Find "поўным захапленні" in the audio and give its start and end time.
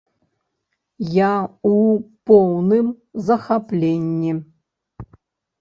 2.31-4.33